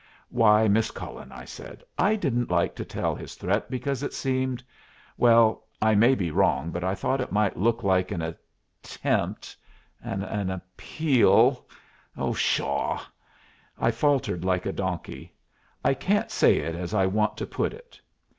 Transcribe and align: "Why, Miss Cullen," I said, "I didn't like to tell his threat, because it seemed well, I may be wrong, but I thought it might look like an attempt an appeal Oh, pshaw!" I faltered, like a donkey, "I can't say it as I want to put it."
"Why, 0.31 0.67
Miss 0.67 0.89
Cullen," 0.89 1.31
I 1.31 1.45
said, 1.45 1.83
"I 1.95 2.15
didn't 2.15 2.49
like 2.49 2.73
to 2.77 2.83
tell 2.83 3.13
his 3.13 3.35
threat, 3.35 3.69
because 3.69 4.01
it 4.01 4.15
seemed 4.15 4.63
well, 5.15 5.67
I 5.79 5.93
may 5.93 6.15
be 6.15 6.31
wrong, 6.31 6.71
but 6.71 6.83
I 6.83 6.95
thought 6.95 7.21
it 7.21 7.31
might 7.31 7.55
look 7.55 7.83
like 7.83 8.09
an 8.11 8.23
attempt 8.23 9.55
an 10.01 10.49
appeal 10.49 11.67
Oh, 12.17 12.33
pshaw!" 12.33 12.99
I 13.77 13.91
faltered, 13.91 14.43
like 14.43 14.65
a 14.65 14.73
donkey, 14.73 15.35
"I 15.85 15.93
can't 15.93 16.31
say 16.31 16.57
it 16.57 16.73
as 16.73 16.95
I 16.95 17.05
want 17.05 17.37
to 17.37 17.45
put 17.45 17.71
it." 17.71 18.01